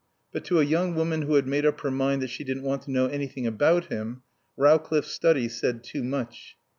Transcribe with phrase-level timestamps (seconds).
[0.33, 2.81] But, to a young woman who had made up her mind that she didn't want
[2.81, 4.23] to know anything about him,
[4.57, 6.57] Rowcliffe's study said too much.